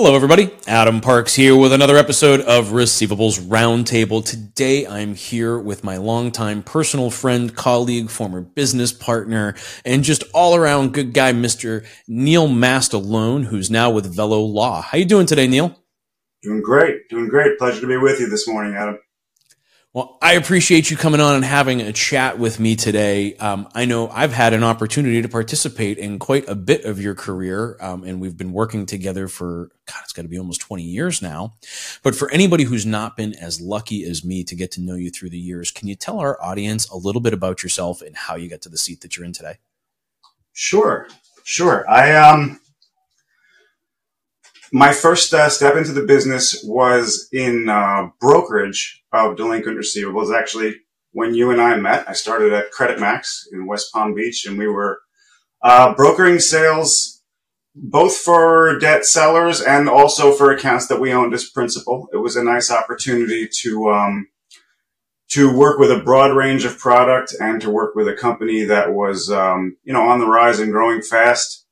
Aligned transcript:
Hello, 0.00 0.14
everybody. 0.14 0.48
Adam 0.68 1.00
Parks 1.00 1.34
here 1.34 1.56
with 1.56 1.72
another 1.72 1.96
episode 1.96 2.40
of 2.42 2.68
Receivables 2.68 3.40
Roundtable. 3.40 4.24
Today, 4.24 4.86
I'm 4.86 5.16
here 5.16 5.58
with 5.58 5.82
my 5.82 5.96
longtime 5.96 6.62
personal 6.62 7.10
friend, 7.10 7.52
colleague, 7.56 8.08
former 8.08 8.40
business 8.40 8.92
partner, 8.92 9.56
and 9.84 10.04
just 10.04 10.22
all 10.32 10.54
around 10.54 10.94
good 10.94 11.12
guy, 11.12 11.32
Mr. 11.32 11.84
Neil 12.06 12.46
Mastellone, 12.46 13.46
who's 13.46 13.72
now 13.72 13.90
with 13.90 14.14
Velo 14.14 14.38
Law. 14.38 14.82
How 14.82 14.98
you 14.98 15.04
doing 15.04 15.26
today, 15.26 15.48
Neil? 15.48 15.76
Doing 16.44 16.62
great. 16.62 17.08
Doing 17.10 17.28
great. 17.28 17.58
Pleasure 17.58 17.80
to 17.80 17.88
be 17.88 17.96
with 17.96 18.20
you 18.20 18.28
this 18.28 18.46
morning, 18.46 18.76
Adam. 18.76 19.00
Well, 19.98 20.16
I 20.22 20.34
appreciate 20.34 20.92
you 20.92 20.96
coming 20.96 21.20
on 21.20 21.34
and 21.34 21.44
having 21.44 21.80
a 21.80 21.92
chat 21.92 22.38
with 22.38 22.60
me 22.60 22.76
today. 22.76 23.34
Um, 23.34 23.68
I 23.74 23.84
know 23.84 24.08
I've 24.08 24.32
had 24.32 24.52
an 24.52 24.62
opportunity 24.62 25.20
to 25.22 25.28
participate 25.28 25.98
in 25.98 26.20
quite 26.20 26.48
a 26.48 26.54
bit 26.54 26.84
of 26.84 27.00
your 27.00 27.16
career, 27.16 27.76
um, 27.80 28.04
and 28.04 28.20
we've 28.20 28.36
been 28.36 28.52
working 28.52 28.86
together 28.86 29.26
for, 29.26 29.72
God, 29.86 30.00
it's 30.04 30.12
got 30.12 30.22
to 30.22 30.28
be 30.28 30.38
almost 30.38 30.60
20 30.60 30.84
years 30.84 31.20
now. 31.20 31.54
But 32.04 32.14
for 32.14 32.30
anybody 32.30 32.62
who's 32.62 32.86
not 32.86 33.16
been 33.16 33.34
as 33.34 33.60
lucky 33.60 34.04
as 34.04 34.24
me 34.24 34.44
to 34.44 34.54
get 34.54 34.70
to 34.70 34.80
know 34.80 34.94
you 34.94 35.10
through 35.10 35.30
the 35.30 35.36
years, 35.36 35.72
can 35.72 35.88
you 35.88 35.96
tell 35.96 36.20
our 36.20 36.40
audience 36.40 36.88
a 36.90 36.96
little 36.96 37.20
bit 37.20 37.32
about 37.34 37.64
yourself 37.64 38.00
and 38.00 38.14
how 38.14 38.36
you 38.36 38.48
got 38.48 38.62
to 38.62 38.68
the 38.68 38.78
seat 38.78 39.00
that 39.00 39.16
you're 39.16 39.26
in 39.26 39.32
today? 39.32 39.56
Sure. 40.52 41.08
Sure. 41.42 41.84
I, 41.90 42.14
um, 42.14 42.60
my 44.72 44.92
first 44.92 45.32
uh, 45.32 45.48
step 45.48 45.76
into 45.76 45.92
the 45.92 46.04
business 46.04 46.62
was 46.64 47.28
in 47.32 47.68
uh, 47.68 48.08
brokerage 48.20 49.02
of 49.12 49.36
delinquent 49.36 49.78
receivables. 49.78 50.36
Actually, 50.36 50.76
when 51.12 51.34
you 51.34 51.50
and 51.50 51.60
I 51.60 51.76
met, 51.76 52.08
I 52.08 52.12
started 52.12 52.52
at 52.52 52.70
Credit 52.70 53.00
Max 53.00 53.48
in 53.52 53.66
West 53.66 53.92
Palm 53.92 54.14
Beach, 54.14 54.44
and 54.46 54.58
we 54.58 54.66
were 54.66 55.00
uh, 55.62 55.94
brokering 55.94 56.38
sales 56.38 57.18
both 57.74 58.16
for 58.16 58.78
debt 58.78 59.04
sellers 59.04 59.60
and 59.60 59.88
also 59.88 60.32
for 60.32 60.50
accounts 60.50 60.88
that 60.88 61.00
we 61.00 61.12
owned 61.12 61.32
as 61.32 61.48
principal. 61.48 62.08
It 62.12 62.16
was 62.16 62.36
a 62.36 62.42
nice 62.42 62.70
opportunity 62.70 63.48
to 63.62 63.90
um, 63.90 64.28
to 65.30 65.54
work 65.56 65.78
with 65.78 65.90
a 65.90 66.00
broad 66.00 66.34
range 66.34 66.64
of 66.64 66.78
product 66.78 67.34
and 67.38 67.60
to 67.60 67.70
work 67.70 67.94
with 67.94 68.08
a 68.08 68.14
company 68.14 68.64
that 68.64 68.92
was 68.92 69.30
um, 69.30 69.76
you 69.84 69.92
know 69.92 70.02
on 70.02 70.18
the 70.18 70.26
rise 70.26 70.58
and 70.58 70.72
growing 70.72 71.02
fast. 71.02 71.66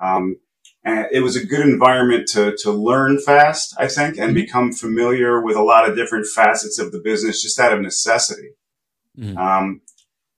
Um, 0.00 0.36
and 0.84 1.06
it 1.12 1.20
was 1.20 1.36
a 1.36 1.44
good 1.44 1.60
environment 1.60 2.28
to, 2.28 2.56
to 2.62 2.70
learn 2.70 3.18
fast, 3.18 3.74
I 3.78 3.86
think, 3.86 4.16
and 4.16 4.28
mm-hmm. 4.28 4.34
become 4.34 4.72
familiar 4.72 5.40
with 5.42 5.56
a 5.56 5.62
lot 5.62 5.88
of 5.88 5.96
different 5.96 6.26
facets 6.26 6.78
of 6.78 6.92
the 6.92 7.00
business 7.00 7.42
just 7.42 7.60
out 7.60 7.72
of 7.72 7.80
necessity. 7.80 8.50
Mm-hmm. 9.18 9.36
Um, 9.36 9.82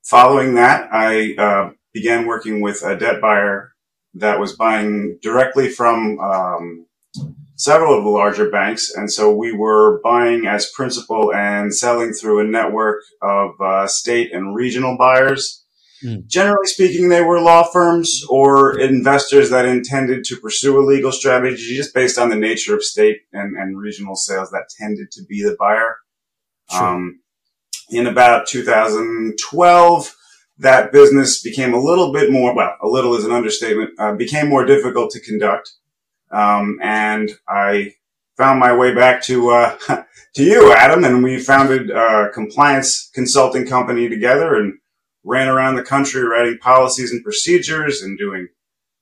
following 0.03 0.55
that, 0.55 0.89
I 0.93 1.35
uh, 1.37 1.71
began 1.93 2.27
working 2.27 2.61
with 2.61 2.83
a 2.83 2.97
debt 2.97 3.21
buyer 3.21 3.73
that 4.15 4.41
was 4.41 4.57
buying 4.57 5.19
directly 5.23 5.69
from 5.69 6.19
um, 6.19 6.87
several 7.55 7.97
of 7.97 8.03
the 8.03 8.11
larger 8.11 8.51
banks. 8.51 8.93
And 8.93 9.11
so 9.11 9.33
we 9.33 9.53
were 9.53 10.01
buying 10.03 10.47
as 10.47 10.71
principal 10.71 11.33
and 11.33 11.75
selling 11.75 12.13
through 12.13 12.41
a 12.41 12.51
network 12.51 13.03
of 13.23 13.53
uh, 13.61 13.87
state 13.87 14.33
and 14.33 14.55
regional 14.55 14.99
buyers 14.99 15.65
Mm. 16.05 16.27
Generally 16.27 16.67
speaking, 16.67 17.09
they 17.09 17.23
were 17.23 17.41
law 17.41 17.63
firms 17.63 18.25
or 18.29 18.79
investors 18.79 19.51
that 19.51 19.67
intended 19.67 20.25
to 20.25 20.37
pursue 20.37 20.79
a 20.79 20.85
legal 20.85 21.13
strategy 21.13 21.77
just 21.77 21.95
based 21.95 22.19
on 22.19 22.29
the 22.29 22.37
nature 22.37 22.75
of 22.75 22.83
state 22.83 23.23
and, 23.33 23.57
and 23.57 23.79
regional 23.79 24.17
sales 24.17 24.51
that 24.51 24.69
tended 24.79 25.11
to 25.13 25.23
be 25.29 25.43
the 25.43 25.57
buyer. 25.59 25.97
Sure. 26.71 26.85
Um, 26.85 27.21
in 27.91 28.07
about 28.07 28.47
2012, 28.47 30.17
that 30.59 30.93
business 30.93 31.43
became 31.43 31.75
a 31.75 31.81
little 31.81 32.13
bit 32.13 32.31
more, 32.31 32.55
well, 32.55 32.77
a 32.83 32.89
little 32.89 33.15
is 33.15 33.25
an 33.25 33.33
understatement, 33.33 33.91
uh, 33.99 34.15
became 34.15 34.49
more 34.49 34.65
difficult 34.65 35.11
to 35.11 35.21
conduct. 35.21 35.73
Um, 36.31 36.79
and 36.83 37.31
I 37.49 37.95
found 38.37 38.59
my 38.59 38.75
way 38.75 38.95
back 38.95 39.23
to, 39.25 39.51
uh, 39.51 39.77
to 40.35 40.43
you, 40.43 40.73
Adam, 40.73 41.05
and 41.05 41.23
we 41.23 41.39
founded 41.39 41.91
a 41.91 42.31
compliance 42.33 43.11
consulting 43.13 43.67
company 43.67 44.09
together 44.09 44.55
and 44.55 44.79
ran 45.25 45.49
around 45.49 45.77
the 45.77 45.83
country 45.83 46.23
writing 46.23 46.59
policies 46.59 47.13
and 47.13 47.23
procedures 47.23 48.03
and 48.03 48.19
doing 48.19 48.49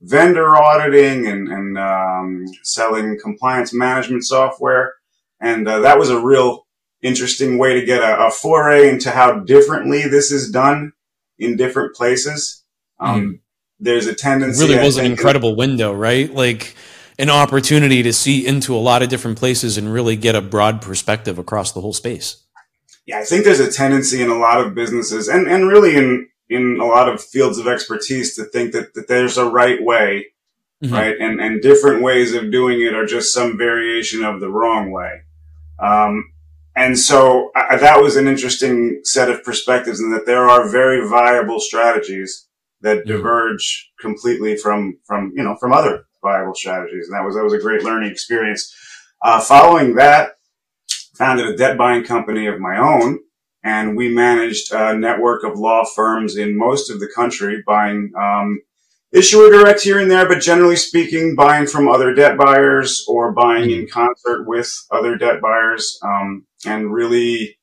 vendor 0.03 0.57
auditing 0.57 1.27
and, 1.27 1.49
and 1.49 1.79
um, 1.79 2.47
selling 2.63 3.19
compliance 3.21 3.73
management 3.73 4.25
software. 4.25 4.95
And 5.41 5.67
uh, 5.67 5.81
that 5.81 5.99
was 5.99 6.11
a 6.11 6.21
real 6.21 6.67
interesting 7.03 7.59
way 7.59 7.75
to 7.81 7.87
get 7.87 8.03
a, 8.03 8.27
a, 8.27 8.31
foray 8.31 8.91
into 8.91 9.11
how 9.11 9.41
differently 9.41 10.03
this 10.03 10.31
is 10.31 10.51
done 10.51 10.93
in 11.39 11.57
different 11.57 11.95
places. 11.95 12.63
Um, 12.99 13.23
mm. 13.23 13.41
There's 13.79 14.07
a 14.07 14.15
tendency. 14.15 14.65
It 14.65 14.69
really 14.69 14.85
was 14.85 14.99
an 14.99 15.07
incredible 15.07 15.57
window, 15.57 15.95
right? 15.95 16.33
Like 16.33 16.77
an 17.19 17.31
opportunity 17.31 18.03
to 18.03 18.13
see 18.13 18.47
into 18.47 18.75
a 18.75 18.79
lot 18.79 19.03
of 19.03 19.09
different 19.09 19.39
places 19.39 19.79
and 19.79 19.91
really 19.91 20.17
get 20.17 20.35
a 20.35 20.43
broad 20.43 20.83
perspective 20.83 21.39
across 21.39 21.73
the 21.73 21.81
whole 21.81 21.95
space 21.95 22.45
yeah, 23.07 23.19
I 23.19 23.25
think 23.25 23.45
there's 23.45 23.61
a 23.61 23.71
tendency 23.71 24.23
in 24.23 24.31
a 24.31 24.39
lot 24.39 24.65
of 24.65 24.75
businesses 24.75 25.29
and, 25.29 25.47
and 25.49 25.69
really 25.69 25.97
in, 25.97 26.29
in 26.49 26.79
a 26.81 26.85
lot 26.87 27.09
of 27.09 27.23
fields 27.23 27.59
of 27.59 27.67
expertise 27.67 28.37
to 28.37 28.45
think 28.45 28.73
that, 28.73 28.95
that 28.95 29.09
there's 29.09 29.37
a 29.37 29.49
right 29.49 29.83
way, 29.83 30.27
mm-hmm. 30.83 30.95
right? 30.95 31.17
And, 31.19 31.41
and 31.41 31.63
different 31.63 32.03
ways 32.03 32.35
of 32.35 32.51
doing 32.51 32.81
it 32.81 32.95
are 32.95 33.07
just 33.07 33.33
some 33.33 33.57
variation 33.57 34.25
of 34.25 34.41
the 34.41 34.51
wrong 34.51 34.91
way. 34.91 35.23
Um, 35.79 36.33
and 36.77 36.99
so 36.99 37.51
I, 37.57 37.77
that 37.77 38.01
was 38.03 38.17
an 38.17 38.29
interesting 38.29 39.01
set 39.05 39.31
of 39.31 39.43
perspectives 39.43 40.01
in 40.01 40.13
that 40.13 40.27
there 40.27 40.49
are 40.49 40.69
very 40.69 41.09
viable 41.09 41.61
strategies 41.61 42.47
that 42.83 42.99
mm-hmm. 42.99 43.09
diverge 43.09 43.91
completely 44.01 44.57
from, 44.57 44.99
from, 45.05 45.33
you 45.35 45.43
know, 45.43 45.57
from 45.57 45.73
other 45.73 46.07
viable 46.23 46.55
strategies. 46.55 47.09
And 47.09 47.15
that 47.17 47.25
was, 47.25 47.35
that 47.35 47.45
was 47.45 47.55
a 47.55 47.59
great 47.59 47.83
learning 47.83 48.11
experience. 48.11 48.75
Uh, 49.23 49.41
following 49.41 49.97
that, 49.97 50.39
founded 51.21 51.47
a 51.47 51.57
debt 51.57 51.77
buying 51.79 52.03
company 52.03 52.47
of 52.47 52.59
my 52.59 52.79
own 52.79 53.21
and 53.63 53.97
we 53.97 54.09
managed 54.13 54.73
a 54.73 54.97
network 54.97 55.45
of 55.45 55.59
law 55.59 55.85
firms 55.85 56.37
in 56.37 56.57
most 56.57 56.91
of 56.91 56.99
the 56.99 57.11
country 57.15 57.63
buying 57.67 58.11
um, 58.19 58.61
issuer 59.13 59.51
direct 59.51 59.83
here 59.83 59.99
and 59.99 60.11
there, 60.11 60.27
but 60.27 60.41
generally 60.41 60.77
speaking, 60.77 61.35
buying 61.35 61.67
from 61.67 61.89
other 61.89 62.15
debt 62.15 62.39
buyers 62.39 63.05
or 63.09 63.33
buying 63.33 63.71
in 63.71 63.87
concert 63.87 64.47
with 64.47 64.87
other 64.91 65.17
debt 65.17 65.41
buyers, 65.43 65.99
um, 66.03 66.47
and 66.65 66.93
really 66.93 67.59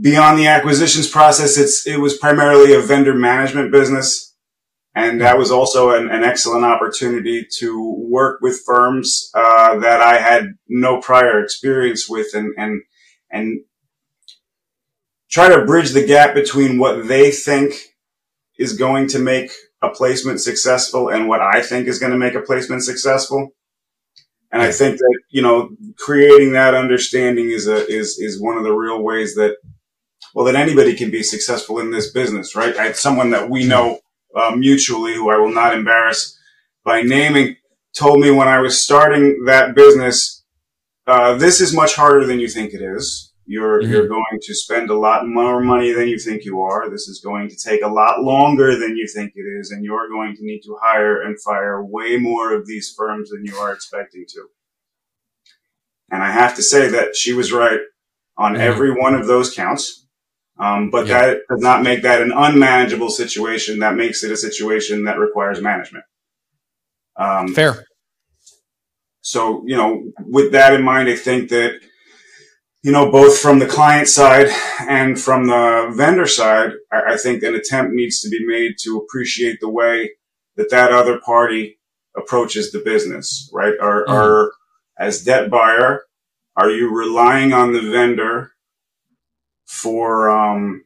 beyond 0.00 0.38
the 0.38 0.46
acquisitions 0.46 1.08
process, 1.08 1.58
it's 1.58 1.86
it 1.86 1.98
was 1.98 2.16
primarily 2.16 2.74
a 2.74 2.80
vendor 2.80 3.14
management 3.14 3.70
business. 3.72 4.29
And 4.94 5.20
that 5.20 5.38
was 5.38 5.52
also 5.52 5.90
an, 5.90 6.10
an 6.10 6.24
excellent 6.24 6.64
opportunity 6.64 7.46
to 7.58 7.94
work 8.08 8.40
with 8.40 8.62
firms 8.66 9.30
uh, 9.34 9.78
that 9.78 10.00
I 10.00 10.18
had 10.18 10.54
no 10.68 11.00
prior 11.00 11.42
experience 11.42 12.08
with, 12.08 12.34
and 12.34 12.52
and 12.58 12.82
and 13.30 13.60
try 15.30 15.48
to 15.48 15.64
bridge 15.64 15.90
the 15.92 16.04
gap 16.04 16.34
between 16.34 16.78
what 16.78 17.06
they 17.06 17.30
think 17.30 17.74
is 18.58 18.76
going 18.76 19.06
to 19.08 19.20
make 19.20 19.52
a 19.80 19.88
placement 19.88 20.40
successful 20.40 21.08
and 21.08 21.28
what 21.28 21.40
I 21.40 21.62
think 21.62 21.86
is 21.86 21.98
going 21.98 22.12
to 22.12 22.18
make 22.18 22.34
a 22.34 22.42
placement 22.42 22.82
successful. 22.82 23.50
And 24.52 24.60
I 24.60 24.72
think 24.72 24.98
that 24.98 25.20
you 25.30 25.40
know 25.40 25.70
creating 25.98 26.52
that 26.52 26.74
understanding 26.74 27.50
is 27.50 27.68
a 27.68 27.86
is 27.86 28.18
is 28.18 28.42
one 28.42 28.58
of 28.58 28.64
the 28.64 28.74
real 28.74 29.00
ways 29.00 29.36
that 29.36 29.56
well 30.34 30.44
that 30.46 30.56
anybody 30.56 30.96
can 30.96 31.12
be 31.12 31.22
successful 31.22 31.78
in 31.78 31.92
this 31.92 32.10
business, 32.10 32.56
right? 32.56 32.76
I, 32.76 32.92
someone 32.92 33.30
that 33.30 33.48
we 33.48 33.64
know 33.66 34.00
uh, 34.34 34.52
mutually, 34.56 35.14
who 35.14 35.30
I 35.30 35.36
will 35.36 35.52
not 35.52 35.74
embarrass 35.74 36.38
by 36.84 37.02
naming, 37.02 37.56
told 37.96 38.20
me 38.20 38.30
when 38.30 38.48
I 38.48 38.60
was 38.60 38.82
starting 38.82 39.44
that 39.46 39.74
business, 39.74 40.44
uh, 41.06 41.36
this 41.36 41.60
is 41.60 41.74
much 41.74 41.94
harder 41.94 42.26
than 42.26 42.40
you 42.40 42.48
think 42.48 42.72
it 42.72 42.82
is. 42.82 43.32
You're, 43.46 43.82
mm-hmm. 43.82 43.90
you're 43.90 44.08
going 44.08 44.38
to 44.40 44.54
spend 44.54 44.90
a 44.90 44.98
lot 44.98 45.26
more 45.26 45.60
money 45.60 45.92
than 45.92 46.06
you 46.06 46.18
think 46.18 46.44
you 46.44 46.60
are. 46.62 46.88
This 46.88 47.08
is 47.08 47.20
going 47.20 47.48
to 47.48 47.56
take 47.56 47.82
a 47.82 47.88
lot 47.88 48.22
longer 48.22 48.76
than 48.78 48.96
you 48.96 49.08
think 49.12 49.32
it 49.34 49.42
is. 49.42 49.72
And 49.72 49.84
you're 49.84 50.08
going 50.08 50.36
to 50.36 50.44
need 50.44 50.60
to 50.60 50.78
hire 50.80 51.22
and 51.22 51.36
fire 51.42 51.84
way 51.84 52.16
more 52.16 52.54
of 52.54 52.68
these 52.68 52.94
firms 52.96 53.30
than 53.30 53.44
you 53.44 53.56
are 53.56 53.72
expecting 53.72 54.24
to. 54.28 54.46
And 56.12 56.22
I 56.22 56.30
have 56.30 56.54
to 56.56 56.62
say 56.62 56.88
that 56.88 57.16
she 57.16 57.32
was 57.32 57.52
right 57.52 57.80
on 58.36 58.52
mm-hmm. 58.52 58.62
every 58.62 58.92
one 58.92 59.16
of 59.16 59.26
those 59.26 59.52
counts. 59.52 60.06
Um, 60.60 60.90
but 60.90 61.06
yeah. 61.06 61.20
that 61.20 61.38
does 61.48 61.62
not 61.62 61.82
make 61.82 62.02
that 62.02 62.20
an 62.20 62.32
unmanageable 62.32 63.08
situation. 63.08 63.78
That 63.78 63.96
makes 63.96 64.22
it 64.22 64.30
a 64.30 64.36
situation 64.36 65.04
that 65.04 65.18
requires 65.18 65.62
management. 65.62 66.04
Um, 67.16 67.54
Fair. 67.54 67.86
So, 69.22 69.64
you 69.66 69.76
know, 69.76 70.12
with 70.18 70.52
that 70.52 70.74
in 70.74 70.82
mind, 70.82 71.08
I 71.08 71.16
think 71.16 71.48
that, 71.48 71.80
you 72.82 72.92
know, 72.92 73.10
both 73.10 73.38
from 73.38 73.58
the 73.58 73.66
client 73.66 74.08
side 74.08 74.48
and 74.80 75.18
from 75.18 75.46
the 75.46 75.92
vendor 75.94 76.26
side, 76.26 76.72
I, 76.92 77.14
I 77.14 77.16
think 77.16 77.42
an 77.42 77.54
attempt 77.54 77.92
needs 77.94 78.20
to 78.20 78.28
be 78.28 78.44
made 78.46 78.74
to 78.82 78.98
appreciate 78.98 79.60
the 79.60 79.70
way 79.70 80.10
that 80.56 80.70
that 80.70 80.92
other 80.92 81.20
party 81.20 81.78
approaches 82.16 82.70
the 82.70 82.80
business, 82.80 83.50
right? 83.52 83.74
Are, 83.80 84.04
mm. 84.04 84.10
are 84.10 84.52
as 84.98 85.24
debt 85.24 85.50
buyer, 85.50 86.02
are 86.56 86.70
you 86.70 86.94
relying 86.94 87.52
on 87.54 87.72
the 87.72 87.80
vendor 87.80 88.52
for 89.70 90.28
um, 90.28 90.84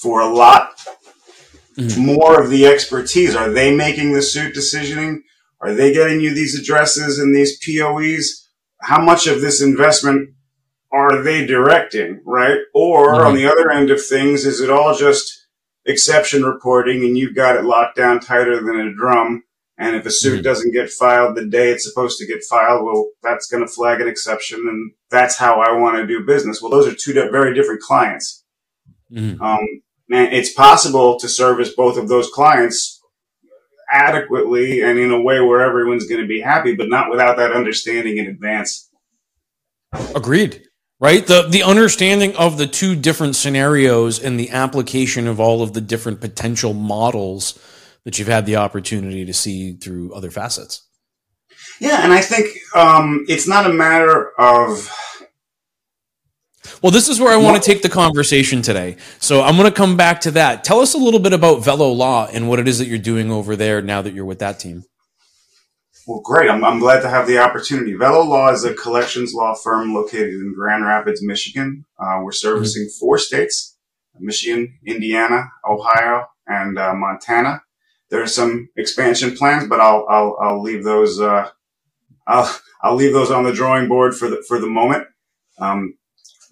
for 0.00 0.20
a 0.20 0.28
lot 0.28 0.80
mm-hmm. 1.76 2.06
more 2.06 2.40
of 2.42 2.50
the 2.50 2.66
expertise. 2.66 3.36
Are 3.36 3.50
they 3.50 3.74
making 3.74 4.12
the 4.12 4.22
suit 4.22 4.54
decisioning, 4.54 5.18
Are 5.60 5.74
they 5.74 5.92
getting 5.92 6.20
you 6.20 6.34
these 6.34 6.58
addresses 6.58 7.18
and 7.18 7.34
these 7.34 7.58
POEs? 7.58 8.48
How 8.80 9.02
much 9.02 9.26
of 9.26 9.40
this 9.40 9.62
investment 9.62 10.30
are 10.92 11.22
they 11.22 11.46
directing, 11.46 12.22
right? 12.24 12.58
Or 12.74 13.14
mm-hmm. 13.14 13.26
on 13.26 13.34
the 13.34 13.46
other 13.46 13.70
end 13.70 13.90
of 13.90 14.04
things, 14.04 14.44
is 14.44 14.60
it 14.60 14.70
all 14.70 14.94
just 14.94 15.46
exception 15.84 16.42
reporting 16.42 17.04
and 17.04 17.16
you've 17.16 17.36
got 17.36 17.56
it 17.56 17.64
locked 17.64 17.96
down 17.96 18.20
tighter 18.20 18.56
than 18.62 18.80
a 18.80 18.94
drum? 18.94 19.42
And 19.78 19.94
if 19.94 20.06
a 20.06 20.10
suit 20.10 20.36
mm-hmm. 20.36 20.42
doesn't 20.42 20.72
get 20.72 20.90
filed 20.90 21.36
the 21.36 21.46
day 21.46 21.70
it's 21.70 21.86
supposed 21.86 22.18
to 22.18 22.26
get 22.26 22.42
filed, 22.48 22.84
well, 22.84 23.10
that's 23.22 23.46
going 23.46 23.66
to 23.66 23.70
flag 23.70 24.00
an 24.00 24.08
exception. 24.08 24.60
And 24.60 24.92
that's 25.10 25.36
how 25.36 25.60
I 25.60 25.72
want 25.72 25.96
to 25.96 26.06
do 26.06 26.24
business. 26.24 26.62
Well, 26.62 26.70
those 26.70 26.86
are 26.86 26.94
two 26.94 27.12
very 27.12 27.54
different 27.54 27.82
clients. 27.82 28.44
Mm-hmm. 29.12 29.40
Um, 29.42 29.60
and 30.10 30.32
it's 30.32 30.52
possible 30.52 31.18
to 31.18 31.28
service 31.28 31.74
both 31.74 31.98
of 31.98 32.08
those 32.08 32.30
clients 32.30 33.02
adequately 33.90 34.82
and 34.82 34.98
in 34.98 35.10
a 35.10 35.20
way 35.20 35.40
where 35.40 35.60
everyone's 35.60 36.06
going 36.06 36.20
to 36.20 36.26
be 36.26 36.40
happy, 36.40 36.74
but 36.74 36.88
not 36.88 37.10
without 37.10 37.36
that 37.36 37.52
understanding 37.52 38.16
in 38.16 38.26
advance. 38.26 38.90
Agreed. 40.14 40.62
Right? 40.98 41.26
The 41.26 41.46
the 41.46 41.62
understanding 41.62 42.34
of 42.36 42.56
the 42.56 42.66
two 42.66 42.96
different 42.96 43.36
scenarios 43.36 44.18
and 44.18 44.40
the 44.40 44.50
application 44.50 45.26
of 45.26 45.38
all 45.38 45.62
of 45.62 45.74
the 45.74 45.82
different 45.82 46.22
potential 46.22 46.72
models 46.72 47.58
that 48.06 48.20
you've 48.20 48.28
had 48.28 48.46
the 48.46 48.54
opportunity 48.54 49.24
to 49.24 49.34
see 49.34 49.72
through 49.72 50.14
other 50.14 50.30
facets. 50.30 50.86
Yeah, 51.80 52.04
and 52.04 52.12
I 52.12 52.22
think 52.22 52.56
um, 52.74 53.26
it's 53.28 53.48
not 53.48 53.66
a 53.66 53.72
matter 53.72 54.30
of 54.38 54.88
well, 56.82 56.92
this 56.92 57.08
is 57.08 57.20
where 57.20 57.32
I 57.32 57.36
want 57.36 57.60
to 57.60 57.70
take 57.70 57.82
the 57.82 57.88
conversation 57.88 58.62
today. 58.62 58.96
So 59.18 59.42
I'm 59.42 59.56
going 59.56 59.70
to 59.70 59.76
come 59.76 59.96
back 59.96 60.20
to 60.22 60.30
that. 60.32 60.62
Tell 60.62 60.80
us 60.80 60.94
a 60.94 60.98
little 60.98 61.20
bit 61.20 61.32
about 61.32 61.64
Velo 61.64 61.90
Law 61.90 62.26
and 62.26 62.48
what 62.48 62.58
it 62.58 62.68
is 62.68 62.78
that 62.78 62.86
you're 62.86 62.98
doing 62.98 63.30
over 63.30 63.56
there 63.56 63.82
now 63.82 64.02
that 64.02 64.14
you're 64.14 64.24
with 64.24 64.38
that 64.38 64.60
team. 64.60 64.84
Well, 66.06 66.20
great. 66.24 66.48
I'm, 66.48 66.64
I'm 66.64 66.78
glad 66.78 67.00
to 67.00 67.08
have 67.08 67.26
the 67.26 67.38
opportunity. 67.38 67.94
Velo 67.94 68.24
Law 68.24 68.52
is 68.52 68.64
a 68.64 68.74
collections 68.74 69.32
law 69.34 69.54
firm 69.54 69.94
located 69.94 70.28
in 70.28 70.54
Grand 70.56 70.84
Rapids, 70.84 71.22
Michigan. 71.22 71.84
Uh, 71.98 72.20
we're 72.22 72.32
servicing 72.32 72.84
mm-hmm. 72.84 72.98
four 73.00 73.18
states, 73.18 73.76
Michigan, 74.18 74.78
Indiana, 74.86 75.50
Ohio, 75.68 76.26
and 76.46 76.78
uh, 76.78 76.94
Montana. 76.94 77.62
There 78.10 78.22
are 78.22 78.28
some 78.28 78.68
expansion 78.76 79.36
plans, 79.36 79.68
but 79.68 79.80
I'll, 79.80 80.06
I'll, 80.08 80.36
I'll 80.40 80.62
leave 80.62 80.84
those, 80.84 81.20
uh, 81.20 81.50
I'll, 82.26 82.58
I'll 82.82 82.94
leave 82.94 83.12
those 83.12 83.30
on 83.30 83.44
the 83.44 83.52
drawing 83.52 83.88
board 83.88 84.14
for 84.14 84.28
the, 84.28 84.44
for 84.46 84.58
the 84.58 84.68
moment. 84.68 85.06
Um, 85.58 85.96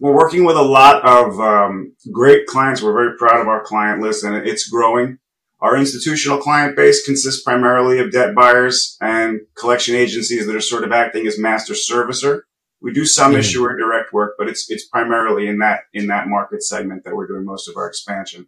we're 0.01 0.15
working 0.15 0.45
with 0.45 0.57
a 0.57 0.63
lot 0.63 1.07
of 1.07 1.39
um, 1.41 1.95
great 2.13 2.47
clients. 2.47 2.83
We're 2.83 2.93
very 2.93 3.17
proud 3.17 3.41
of 3.41 3.49
our 3.49 3.63
client 3.63 4.01
list 4.01 4.25
and 4.25 4.37
it's 4.37 4.69
growing. 4.69 5.19
Our 5.61 5.77
institutional 5.77 6.39
client 6.39 6.77
base 6.77 7.07
consists 7.07 7.43
primarily 7.43 7.99
of 7.99 8.13
debt 8.13 8.35
buyers 8.35 8.99
and 9.01 9.41
collection 9.55 9.95
agencies 9.95 10.47
that 10.47 10.55
are 10.55 10.61
sort 10.61 10.85
of 10.85 10.93
acting 10.93 11.27
as 11.27 11.39
master 11.39 11.73
servicer. 11.73 12.43
We 12.83 12.93
do 12.93 13.07
some 13.07 13.31
mm-hmm. 13.31 13.41
issuer 13.41 13.77
direct 13.79 14.13
work, 14.13 14.35
but 14.37 14.47
it's 14.47 14.71
it's 14.71 14.87
primarily 14.87 15.47
in 15.47 15.61
that 15.61 15.85
in 15.95 16.09
that 16.09 16.29
market 16.29 16.63
segment 16.63 17.05
that 17.05 17.17
we're 17.17 17.27
doing 17.27 17.47
most 17.47 17.67
of 17.67 17.79
our 17.79 17.89
expansion. 17.89 18.47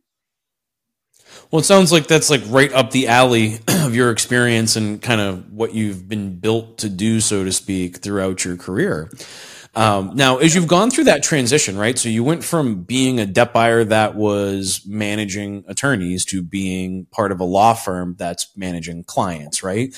Well, 1.51 1.61
it 1.61 1.65
sounds 1.65 1.93
like 1.93 2.07
that's 2.09 2.31
like 2.31 2.43
right 2.49 2.73
up 2.73 2.91
the 2.91 3.09
alley 3.09 3.61
of 3.69 3.95
your 3.95 4.11
experience 4.11 4.77
and 4.77 5.01
kind 5.01 5.21
of 5.21 5.53
what 5.53 5.75
you've 5.75 6.09
been 6.09 6.39
built 6.39 6.79
to 6.79 6.89
do, 6.89 7.21
so 7.21 7.45
to 7.45 7.53
speak, 7.53 7.99
throughout 7.99 8.45
your 8.45 8.57
career. 8.57 9.11
Um, 9.77 10.13
now, 10.15 10.39
as 10.39 10.55
you've 10.55 10.67
gone 10.67 10.91
through 10.91 11.05
that 11.05 11.23
transition, 11.23 11.77
right? 11.77 11.99
So 11.99 12.09
you 12.09 12.25
went 12.25 12.43
from 12.43 12.83
being 12.83 13.21
a 13.21 13.27
debt 13.27 13.53
buyer 13.53 13.85
that 13.85 14.15
was 14.15 14.81
managing 14.87 15.65
attorneys 15.69 16.25
to 16.27 16.43
being 16.43 17.05
part 17.11 17.31
of 17.31 17.41
a 17.41 17.45
law 17.45 17.75
firm 17.75 18.17
that's 18.19 18.57
managing 18.57 19.05
clients, 19.05 19.63
right? 19.63 19.95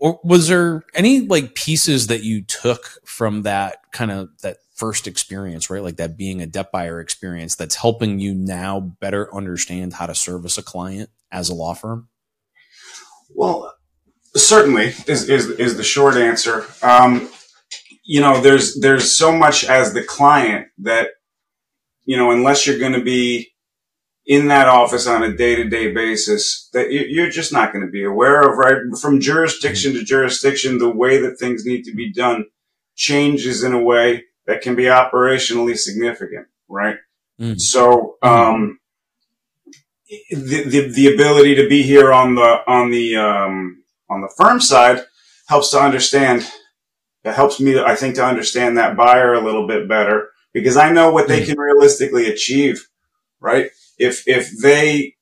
Or 0.00 0.18
was 0.24 0.48
there 0.48 0.82
any 0.92 1.20
like 1.20 1.54
pieces 1.54 2.08
that 2.08 2.24
you 2.24 2.42
took 2.42 2.98
from 3.04 3.42
that 3.42 3.92
kind 3.92 4.10
of 4.10 4.28
that 4.42 4.56
first 4.82 5.06
experience, 5.06 5.70
right? 5.70 5.80
Like 5.80 5.94
that 5.98 6.16
being 6.16 6.42
a 6.42 6.46
debt 6.46 6.72
buyer 6.72 6.98
experience 6.98 7.54
that's 7.54 7.76
helping 7.76 8.18
you 8.18 8.34
now 8.34 8.80
better 8.80 9.32
understand 9.32 9.92
how 9.92 10.06
to 10.06 10.14
service 10.14 10.58
a 10.58 10.62
client 10.62 11.08
as 11.30 11.48
a 11.48 11.54
law 11.54 11.72
firm? 11.72 12.08
Well, 13.32 13.72
certainly 14.34 14.86
is, 15.06 15.28
is, 15.28 15.50
is 15.50 15.76
the 15.76 15.84
short 15.84 16.16
answer. 16.16 16.66
Um, 16.82 17.30
you 18.02 18.20
know, 18.20 18.40
there's, 18.40 18.80
there's 18.80 19.16
so 19.16 19.30
much 19.30 19.62
as 19.62 19.94
the 19.94 20.02
client 20.02 20.66
that, 20.78 21.10
you 22.04 22.16
know, 22.16 22.32
unless 22.32 22.66
you're 22.66 22.80
going 22.80 22.94
to 22.94 23.04
be 23.04 23.52
in 24.26 24.48
that 24.48 24.66
office 24.66 25.06
on 25.06 25.22
a 25.22 25.36
day 25.36 25.54
to 25.54 25.68
day 25.68 25.94
basis 25.94 26.68
that 26.72 26.90
you're 26.90 27.30
just 27.30 27.52
not 27.52 27.72
going 27.72 27.86
to 27.86 27.90
be 27.90 28.02
aware 28.02 28.40
of, 28.40 28.58
right? 28.58 28.78
From 29.00 29.20
jurisdiction 29.20 29.92
to 29.92 30.02
jurisdiction, 30.02 30.78
the 30.78 30.90
way 30.90 31.18
that 31.20 31.38
things 31.38 31.64
need 31.64 31.84
to 31.84 31.94
be 31.94 32.12
done 32.12 32.46
changes 32.96 33.62
in 33.62 33.72
a 33.74 33.80
way 33.80 34.24
that 34.46 34.62
can 34.62 34.74
be 34.74 34.84
operationally 34.84 35.76
significant, 35.76 36.46
right? 36.68 36.96
Mm. 37.40 37.60
So, 37.60 38.16
um, 38.22 38.78
the, 40.30 40.64
the, 40.64 40.92
the 40.94 41.14
ability 41.14 41.54
to 41.56 41.68
be 41.68 41.82
here 41.82 42.12
on 42.12 42.34
the, 42.34 42.58
on 42.66 42.90
the, 42.90 43.16
um, 43.16 43.84
on 44.10 44.20
the 44.20 44.32
firm 44.36 44.60
side 44.60 45.02
helps 45.48 45.70
to 45.70 45.80
understand 45.80 46.46
it 47.24 47.34
helps 47.34 47.60
me, 47.60 47.78
I 47.78 47.94
think, 47.94 48.16
to 48.16 48.24
understand 48.24 48.78
that 48.78 48.96
buyer 48.96 49.34
a 49.34 49.44
little 49.44 49.66
bit 49.66 49.88
better 49.88 50.30
because 50.52 50.76
I 50.76 50.90
know 50.90 51.12
what 51.12 51.28
they 51.28 51.40
hmm. 51.40 51.46
can 51.46 51.58
realistically 51.58 52.28
achieve, 52.28 52.88
right? 53.40 53.70
If, 53.98 54.26
if 54.26 54.50
they 54.60 55.14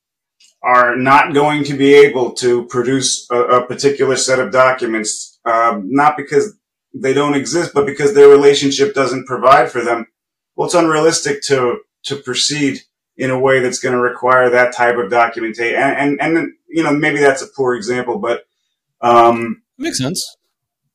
are 0.63 0.95
not 0.95 1.33
going 1.33 1.63
to 1.65 1.75
be 1.75 1.93
able 1.93 2.33
to 2.35 2.65
produce 2.65 3.27
a, 3.31 3.39
a 3.39 3.67
particular 3.67 4.15
set 4.15 4.39
of 4.39 4.51
documents, 4.51 5.39
um, 5.45 5.87
not 5.91 6.17
because 6.17 6.57
they 6.93 7.13
don't 7.13 7.35
exist, 7.35 7.71
but 7.73 7.85
because 7.85 8.13
their 8.13 8.27
relationship 8.27 8.93
doesn't 8.93 9.27
provide 9.27 9.71
for 9.71 9.81
them, 9.81 10.07
well, 10.55 10.65
it's 10.65 10.75
unrealistic 10.75 11.41
to, 11.43 11.79
to 12.03 12.15
proceed 12.17 12.81
in 13.17 13.29
a 13.29 13.39
way 13.39 13.59
that's 13.59 13.79
going 13.79 13.93
to 13.93 14.01
require 14.01 14.49
that 14.49 14.75
type 14.75 14.97
of 14.97 15.09
documentation. 15.09 15.75
And, 15.75 16.19
and, 16.19 16.37
and, 16.37 16.53
you 16.67 16.83
know, 16.83 16.93
maybe 16.93 17.19
that's 17.19 17.41
a 17.41 17.47
poor 17.47 17.75
example, 17.75 18.19
but, 18.19 18.45
um, 19.01 19.61
makes 19.77 19.97
sense 19.97 20.37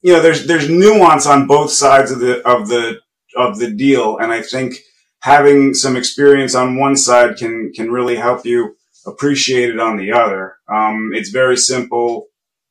you 0.07 0.13
know, 0.13 0.23
there's 0.23 0.47
there's 0.47 0.71
nuance 0.71 1.27
on 1.27 1.49
both 1.49 1.73
sides 1.73 2.13
of 2.13 2.21
the 2.21 2.41
of 2.47 2.69
the 2.69 3.01
of 3.35 3.59
the 3.59 3.73
deal, 3.73 4.19
and 4.19 4.33
I 4.33 4.41
think 4.41 4.77
having 5.19 5.75
some 5.75 5.97
experience 5.97 6.55
on 6.55 6.79
one 6.79 6.95
side 6.95 7.37
can 7.37 7.73
can 7.75 7.91
really 7.91 8.15
help 8.15 8.47
you 8.47 8.77
appreciate 9.05 9.71
it 9.71 9.81
on 9.81 9.97
the 9.97 10.13
other. 10.13 10.59
Um, 10.73 11.11
it's 11.13 11.31
very 11.31 11.57
simple, 11.57 12.29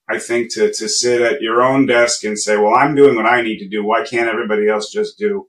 I 0.08 0.20
think, 0.20 0.54
to 0.54 0.72
to 0.72 0.90
sit 0.90 1.22
at 1.22 1.42
your 1.42 1.62
own 1.62 1.86
desk 1.86 2.24
and 2.24 2.38
say, 2.38 2.58
"Well, 2.58 2.76
I'm 2.76 2.96
doing 2.96 3.16
what 3.16 3.26
I 3.26 3.42
need 3.42 3.60
to 3.60 3.68
do. 3.68 3.84
Why 3.84 4.04
can't 4.04 4.30
everybody 4.30 4.68
else 4.68 4.92
just 4.92 5.18
do?" 5.18 5.48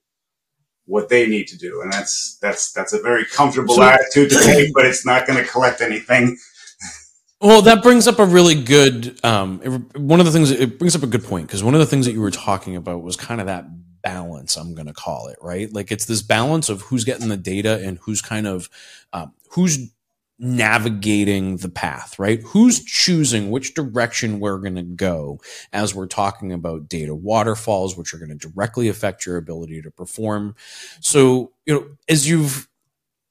what 0.89 1.09
they 1.09 1.27
need 1.27 1.49
to 1.49 1.59
do 1.59 1.81
and 1.81 1.93
that's 1.93 2.39
that's 2.41 2.71
that's 2.71 2.93
a 2.93 3.03
very 3.03 3.25
comfortable 3.25 3.75
so, 3.75 3.83
attitude 3.83 4.31
to 4.31 4.39
take 4.39 4.73
but 4.75 4.87
it's 4.87 5.05
not 5.05 5.27
going 5.27 5.37
to 5.37 5.51
collect 5.51 5.81
anything 5.81 6.39
well, 7.41 7.61
that 7.63 7.83
brings 7.83 8.09
up 8.09 8.19
a 8.19 8.25
really 8.25 8.55
good 8.55 9.23
um, 9.23 9.59
one 9.95 10.21
of 10.21 10.27
the 10.27 10.33
things. 10.33 10.51
It 10.51 10.79
brings 10.79 10.97
up 10.97 11.03
a 11.03 11.07
good 11.07 11.23
point 11.23 11.47
because 11.47 11.63
one 11.63 11.75
of 11.75 11.81
the 11.81 11.87
things 11.87 12.07
that 12.07 12.13
you 12.13 12.21
were 12.21 12.31
talking 12.31 12.77
about 12.77 13.03
was 13.03 13.15
kind 13.15 13.41
of 13.41 13.47
that 13.47 13.67
balance. 14.03 14.57
I'm 14.57 14.75
going 14.75 14.87
to 14.87 14.95
call 14.95 15.29
it 15.29 15.37
right. 15.43 15.71
Like 15.71 15.93
it's 15.93 16.07
this 16.07 16.23
balance 16.23 16.71
of 16.71 16.83
who's 16.83 17.05
getting 17.05 17.29
the 17.29 17.37
data 17.37 17.83
and 17.85 17.99
who's 17.99 18.23
kind 18.23 18.47
of 18.47 18.71
um, 19.13 19.35
who's 19.51 19.91
navigating 20.39 21.57
the 21.59 21.69
path, 21.69 22.19
right? 22.19 22.43
Who's 22.43 22.85
choosing 22.85 23.51
which 23.51 23.75
direction 23.75 24.39
we're 24.39 24.59
going 24.59 24.75
to 24.77 24.83
go 24.83 25.41
as 25.73 25.95
we're 25.95 26.07
talking 26.07 26.53
about 26.53 26.89
data 26.89 27.15
waterfalls, 27.15 27.97
which 27.97 28.13
are 28.13 28.19
going 28.19 28.37
to 28.37 28.49
directly 28.49 28.89
affect 28.89 29.25
your 29.25 29.37
ability 29.39 29.81
to 29.83 29.91
perform. 29.91 30.55
So, 31.01 31.53
you 31.65 31.75
know, 31.75 31.87
as 32.09 32.29
you've 32.29 32.69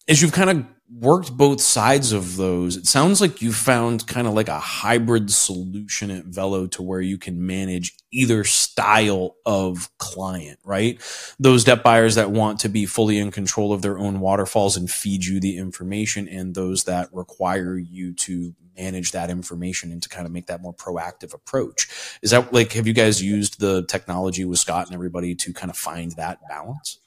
as 0.07 0.21
you've 0.21 0.33
kind 0.33 0.49
of 0.49 0.65
worked 0.89 1.35
both 1.35 1.61
sides 1.61 2.11
of 2.11 2.37
those. 2.37 2.77
It 2.77 2.85
sounds 2.85 3.19
like 3.19 3.41
you 3.41 3.51
found 3.51 4.05
kind 4.07 4.27
of 4.27 4.33
like 4.33 4.47
a 4.47 4.59
hybrid 4.59 5.31
solution 5.31 6.11
at 6.11 6.25
Velo 6.25 6.67
to 6.67 6.83
where 6.83 7.01
you 7.01 7.17
can 7.17 7.45
manage 7.45 7.95
either 8.11 8.43
style 8.43 9.35
of 9.45 9.89
client, 9.97 10.59
right? 10.63 11.01
Those 11.39 11.63
debt 11.63 11.83
buyers 11.83 12.15
that 12.15 12.31
want 12.31 12.59
to 12.59 12.69
be 12.69 12.85
fully 12.85 13.17
in 13.17 13.31
control 13.31 13.73
of 13.73 13.81
their 13.81 13.97
own 13.97 14.19
waterfalls 14.19 14.77
and 14.77 14.89
feed 14.89 15.25
you 15.25 15.39
the 15.39 15.57
information 15.57 16.27
and 16.27 16.53
those 16.53 16.83
that 16.83 17.09
require 17.11 17.77
you 17.77 18.13
to 18.13 18.53
manage 18.77 19.11
that 19.11 19.29
information 19.29 19.91
and 19.91 20.03
to 20.03 20.09
kind 20.09 20.25
of 20.25 20.31
make 20.31 20.47
that 20.47 20.61
more 20.61 20.73
proactive 20.73 21.33
approach. 21.33 22.17
Is 22.21 22.31
that 22.31 22.53
like, 22.53 22.73
have 22.73 22.85
you 22.85 22.93
guys 22.93 23.23
used 23.23 23.59
the 23.59 23.85
technology 23.85 24.45
with 24.45 24.59
Scott 24.59 24.85
and 24.85 24.93
everybody 24.93 25.33
to 25.35 25.53
kind 25.53 25.71
of 25.71 25.77
find 25.77 26.11
that 26.13 26.39
balance? 26.47 26.99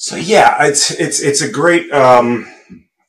So 0.00 0.14
yeah, 0.14 0.64
it's 0.64 0.92
it's 0.92 1.20
it's 1.20 1.40
a 1.40 1.50
great 1.50 1.90
um, 1.90 2.46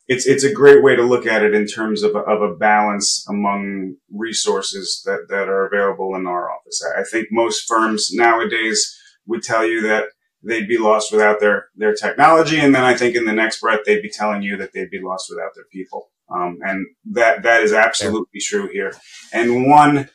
it's 0.08 0.26
it's 0.26 0.42
a 0.42 0.52
great 0.52 0.82
way 0.82 0.96
to 0.96 1.04
look 1.04 1.24
at 1.24 1.44
it 1.44 1.54
in 1.54 1.68
terms 1.68 2.02
of 2.02 2.16
a, 2.16 2.18
of 2.18 2.42
a 2.42 2.56
balance 2.56 3.24
among 3.28 3.94
resources 4.12 5.00
that 5.06 5.26
that 5.28 5.48
are 5.48 5.66
available 5.66 6.16
in 6.16 6.26
our 6.26 6.50
office. 6.50 6.84
I 6.98 7.04
think 7.04 7.28
most 7.30 7.68
firms 7.68 8.10
nowadays 8.12 8.92
would 9.24 9.44
tell 9.44 9.64
you 9.64 9.82
that 9.82 10.06
they'd 10.42 10.66
be 10.66 10.78
lost 10.78 11.12
without 11.12 11.38
their 11.38 11.68
their 11.76 11.94
technology, 11.94 12.58
and 12.58 12.74
then 12.74 12.82
I 12.82 12.96
think 12.96 13.14
in 13.14 13.24
the 13.24 13.32
next 13.32 13.60
breath 13.60 13.80
they'd 13.86 14.02
be 14.02 14.10
telling 14.10 14.42
you 14.42 14.56
that 14.56 14.72
they'd 14.72 14.90
be 14.90 15.00
lost 15.00 15.30
without 15.30 15.52
their 15.54 15.66
people. 15.72 16.10
Um, 16.28 16.58
and 16.62 16.86
that 17.12 17.44
that 17.44 17.62
is 17.62 17.72
absolutely 17.72 18.40
yeah. 18.40 18.48
true 18.48 18.68
here. 18.72 18.92
And 19.32 19.70
one 19.70 20.10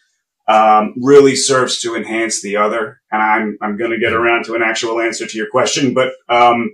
um, 0.47 0.93
really 0.97 1.35
serves 1.35 1.81
to 1.81 1.95
enhance 1.95 2.41
the 2.41 2.57
other. 2.57 3.01
And 3.11 3.21
I'm, 3.21 3.57
I'm 3.61 3.77
going 3.77 3.91
to 3.91 3.99
get 3.99 4.13
around 4.13 4.45
to 4.45 4.55
an 4.55 4.61
actual 4.61 4.99
answer 4.99 5.25
to 5.25 5.37
your 5.37 5.49
question, 5.49 5.93
but, 5.93 6.13
um, 6.29 6.71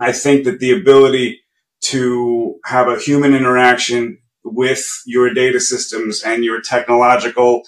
I 0.00 0.12
think 0.12 0.44
that 0.44 0.58
the 0.58 0.72
ability 0.72 1.40
to 1.82 2.58
have 2.64 2.88
a 2.88 2.98
human 2.98 3.34
interaction 3.34 4.18
with 4.44 4.84
your 5.06 5.32
data 5.32 5.60
systems 5.60 6.22
and 6.22 6.44
your 6.44 6.60
technological, 6.60 7.62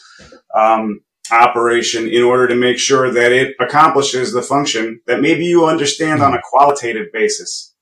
um, 0.55 1.01
operation 1.33 2.07
in 2.07 2.23
order 2.23 2.47
to 2.47 2.55
make 2.55 2.79
sure 2.79 3.11
that 3.11 3.33
it 3.33 3.57
accomplishes 3.59 4.33
the 4.33 4.43
function 4.43 5.01
that 5.07 5.21
maybe 5.21 5.47
you 5.47 5.65
understand 5.65 6.23
on 6.23 6.35
a 6.35 6.43
qualitative 6.51 7.07
basis 7.13 7.75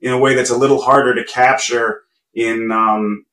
in 0.00 0.12
a 0.12 0.18
way 0.18 0.34
that's 0.34 0.50
a 0.50 0.56
little 0.56 0.82
harder 0.82 1.14
to 1.14 1.24
capture 1.24 2.02
in, 2.34 2.72
um, 2.72 3.24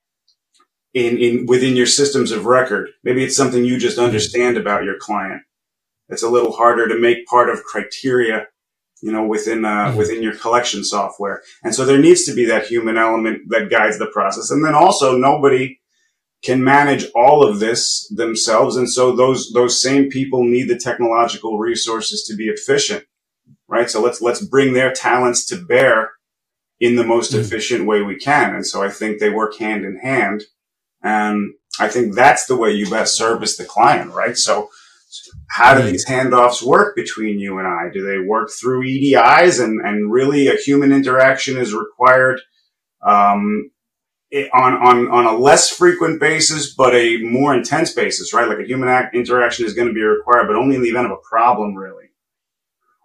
in, 0.95 1.17
in 1.17 1.45
within 1.45 1.75
your 1.75 1.85
systems 1.85 2.31
of 2.31 2.45
record. 2.45 2.89
Maybe 3.03 3.23
it's 3.23 3.35
something 3.35 3.63
you 3.63 3.77
just 3.77 3.97
mm-hmm. 3.97 4.05
understand 4.05 4.57
about 4.57 4.85
your 4.85 4.97
client. 4.97 5.43
It's 6.09 6.23
a 6.23 6.29
little 6.29 6.53
harder 6.53 6.87
to 6.87 6.97
make 6.97 7.27
part 7.27 7.49
of 7.49 7.63
criteria, 7.63 8.47
you 9.01 9.11
know, 9.11 9.27
within 9.27 9.65
uh, 9.65 9.89
mm-hmm. 9.89 9.97
within 9.97 10.23
your 10.23 10.35
collection 10.35 10.83
software. 10.83 11.43
And 11.63 11.75
so 11.75 11.85
there 11.85 11.99
needs 11.99 12.23
to 12.25 12.33
be 12.33 12.45
that 12.45 12.67
human 12.67 12.97
element 12.97 13.49
that 13.49 13.69
guides 13.69 13.99
the 13.99 14.07
process. 14.07 14.49
And 14.49 14.63
then 14.65 14.73
also 14.73 15.17
nobody 15.17 15.79
can 16.41 16.63
manage 16.63 17.05
all 17.13 17.45
of 17.45 17.59
this 17.59 18.07
themselves. 18.15 18.77
And 18.77 18.89
so 18.89 19.13
those 19.13 19.51
those 19.51 19.81
same 19.81 20.09
people 20.09 20.45
need 20.45 20.69
the 20.69 20.79
technological 20.79 21.59
resources 21.59 22.23
to 22.23 22.35
be 22.37 22.45
efficient. 22.45 23.03
Right. 23.67 23.89
So 23.89 24.01
let's 24.01 24.21
let's 24.21 24.45
bring 24.45 24.71
their 24.71 24.93
talents 24.93 25.45
to 25.47 25.57
bear 25.57 26.11
in 26.79 26.95
the 26.95 27.03
most 27.03 27.33
mm-hmm. 27.33 27.41
efficient 27.41 27.85
way 27.85 28.01
we 28.01 28.15
can. 28.15 28.55
And 28.55 28.65
so 28.65 28.81
I 28.81 28.89
think 28.89 29.19
they 29.19 29.29
work 29.29 29.57
hand 29.57 29.83
in 29.83 29.97
hand 29.97 30.43
and 31.05 31.53
I 31.79 31.87
think 31.87 32.15
that's 32.15 32.47
the 32.47 32.55
way 32.55 32.71
you 32.71 32.89
best 32.89 33.15
service 33.15 33.57
the 33.57 33.63
client, 33.63 34.11
right? 34.11 34.35
So 34.35 34.69
how 35.51 35.75
do 35.75 35.83
these 35.83 36.05
handoffs 36.05 36.63
work 36.63 36.95
between 36.95 37.39
you 37.39 37.59
and 37.59 37.67
I? 37.67 37.89
Do 37.93 38.05
they 38.05 38.17
work 38.17 38.49
through 38.49 38.83
EDIs 38.83 39.63
and, 39.63 39.85
and 39.85 40.11
really 40.11 40.47
a 40.47 40.55
human 40.55 40.91
interaction 40.91 41.57
is 41.57 41.75
required, 41.75 42.41
um, 43.05 43.69
on, 44.53 44.73
on, 44.73 45.07
on 45.11 45.25
a 45.25 45.37
less 45.37 45.69
frequent 45.69 46.19
basis, 46.19 46.73
but 46.73 46.95
a 46.95 47.19
more 47.19 47.53
intense 47.53 47.93
basis, 47.93 48.33
right? 48.33 48.49
Like 48.49 48.59
a 48.59 48.67
human 48.67 48.89
interaction 49.13 49.65
is 49.65 49.73
going 49.73 49.87
to 49.87 49.93
be 49.93 50.01
required, 50.01 50.47
but 50.47 50.55
only 50.55 50.75
in 50.75 50.81
the 50.81 50.89
event 50.89 51.05
of 51.05 51.11
a 51.11 51.29
problem, 51.29 51.75
really. 51.75 52.05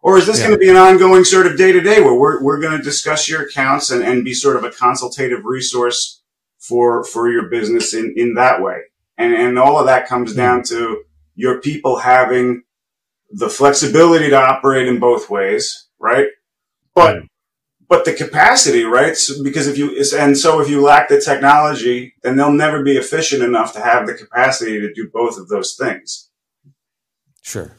Or 0.02 0.16
is 0.16 0.26
this 0.26 0.38
yeah. 0.38 0.46
going 0.46 0.58
to 0.58 0.64
be 0.64 0.70
an 0.70 0.76
ongoing 0.76 1.24
sort 1.24 1.46
of 1.46 1.58
day 1.58 1.72
to 1.72 1.80
day 1.82 2.00
where 2.00 2.14
we're, 2.14 2.42
we're 2.42 2.60
going 2.60 2.78
to 2.78 2.82
discuss 2.82 3.28
your 3.28 3.42
accounts 3.42 3.90
and, 3.90 4.02
and 4.02 4.24
be 4.24 4.32
sort 4.32 4.56
of 4.56 4.64
a 4.64 4.70
consultative 4.70 5.44
resource 5.44 6.19
for 6.60 7.02
for 7.02 7.30
your 7.30 7.48
business 7.48 7.92
in 7.94 8.14
in 8.16 8.34
that 8.34 8.62
way. 8.62 8.82
And 9.18 9.34
and 9.34 9.58
all 9.58 9.78
of 9.78 9.86
that 9.86 10.06
comes 10.06 10.34
down 10.34 10.58
hmm. 10.58 10.64
to 10.64 11.02
your 11.34 11.60
people 11.60 11.98
having 11.98 12.62
the 13.30 13.48
flexibility 13.48 14.28
to 14.30 14.36
operate 14.36 14.86
in 14.86 14.98
both 14.98 15.30
ways, 15.30 15.88
right? 15.98 16.28
But 16.94 17.16
right. 17.16 17.28
but 17.88 18.04
the 18.04 18.12
capacity, 18.12 18.84
right? 18.84 19.16
So, 19.16 19.42
because 19.42 19.66
if 19.66 19.78
you 19.78 20.02
and 20.18 20.36
so 20.36 20.60
if 20.60 20.68
you 20.68 20.82
lack 20.82 21.08
the 21.08 21.20
technology, 21.20 22.14
then 22.22 22.36
they'll 22.36 22.52
never 22.52 22.82
be 22.82 22.96
efficient 22.96 23.42
enough 23.42 23.72
to 23.74 23.80
have 23.80 24.06
the 24.06 24.14
capacity 24.14 24.80
to 24.80 24.92
do 24.92 25.08
both 25.12 25.38
of 25.38 25.48
those 25.48 25.74
things. 25.74 26.28
Sure. 27.42 27.72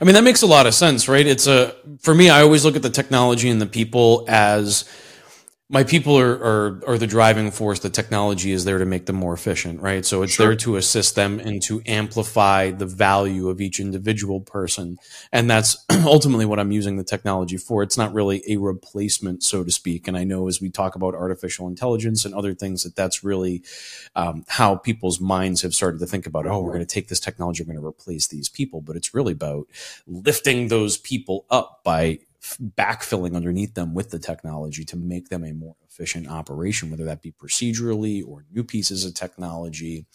I 0.00 0.04
mean 0.04 0.14
that 0.14 0.24
makes 0.24 0.42
a 0.42 0.46
lot 0.46 0.66
of 0.66 0.74
sense, 0.74 1.08
right? 1.08 1.26
It's 1.26 1.46
a 1.46 1.74
for 2.00 2.14
me 2.14 2.30
I 2.30 2.42
always 2.42 2.64
look 2.64 2.76
at 2.76 2.82
the 2.82 2.90
technology 2.90 3.50
and 3.50 3.60
the 3.60 3.66
people 3.66 4.24
as 4.28 4.88
my 5.70 5.82
people 5.82 6.18
are, 6.18 6.32
are, 6.32 6.82
are 6.86 6.98
the 6.98 7.06
driving 7.06 7.50
force. 7.50 7.78
The 7.78 7.88
technology 7.88 8.52
is 8.52 8.66
there 8.66 8.78
to 8.78 8.84
make 8.84 9.06
them 9.06 9.16
more 9.16 9.32
efficient, 9.32 9.80
right? 9.80 10.04
So 10.04 10.22
it's 10.22 10.34
sure. 10.34 10.48
there 10.48 10.56
to 10.56 10.76
assist 10.76 11.14
them 11.14 11.40
and 11.40 11.62
to 11.62 11.80
amplify 11.86 12.70
the 12.70 12.84
value 12.84 13.48
of 13.48 13.62
each 13.62 13.80
individual 13.80 14.42
person. 14.42 14.98
And 15.32 15.50
that's 15.50 15.82
ultimately 16.04 16.44
what 16.44 16.60
I'm 16.60 16.70
using 16.70 16.98
the 16.98 17.04
technology 17.04 17.56
for. 17.56 17.82
It's 17.82 17.96
not 17.96 18.12
really 18.12 18.42
a 18.46 18.58
replacement, 18.58 19.42
so 19.42 19.64
to 19.64 19.70
speak. 19.70 20.06
And 20.06 20.18
I 20.18 20.24
know 20.24 20.48
as 20.48 20.60
we 20.60 20.68
talk 20.68 20.96
about 20.96 21.14
artificial 21.14 21.66
intelligence 21.66 22.26
and 22.26 22.34
other 22.34 22.52
things 22.52 22.82
that 22.82 22.94
that's 22.94 23.24
really 23.24 23.62
um, 24.14 24.44
how 24.48 24.76
people's 24.76 25.18
minds 25.18 25.62
have 25.62 25.72
started 25.72 25.98
to 26.00 26.06
think 26.06 26.26
about, 26.26 26.46
oh, 26.46 26.60
we're 26.60 26.74
going 26.74 26.86
to 26.86 26.94
take 26.94 27.08
this 27.08 27.20
technology, 27.20 27.62
we're 27.62 27.72
going 27.72 27.82
to 27.82 27.86
replace 27.86 28.26
these 28.26 28.50
people. 28.50 28.82
But 28.82 28.96
it's 28.96 29.14
really 29.14 29.32
about 29.32 29.66
lifting 30.06 30.68
those 30.68 30.98
people 30.98 31.46
up 31.50 31.80
by 31.82 32.18
backfilling 32.76 33.34
underneath 33.34 33.74
them 33.74 33.94
with 33.94 34.10
the 34.10 34.18
technology 34.18 34.84
to 34.84 34.96
make 34.96 35.28
them 35.28 35.44
a 35.44 35.52
more 35.52 35.76
efficient 35.88 36.28
operation, 36.28 36.90
whether 36.90 37.04
that 37.04 37.22
be 37.22 37.32
procedurally 37.32 38.26
or 38.26 38.44
new 38.52 38.64
pieces 38.64 39.04
of 39.04 39.14
technology 39.14 40.06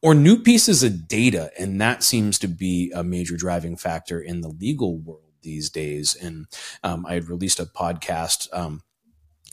or 0.00 0.14
new 0.14 0.38
pieces 0.38 0.82
of 0.82 1.08
data. 1.08 1.50
And 1.58 1.80
that 1.80 2.02
seems 2.02 2.38
to 2.40 2.48
be 2.48 2.92
a 2.94 3.02
major 3.02 3.36
driving 3.36 3.76
factor 3.76 4.20
in 4.20 4.40
the 4.40 4.48
legal 4.48 4.98
world 4.98 5.32
these 5.42 5.70
days. 5.70 6.14
And 6.14 6.46
um, 6.84 7.04
I 7.06 7.14
had 7.14 7.28
released 7.28 7.60
a 7.60 7.66
podcast. 7.66 8.48
Um, 8.52 8.82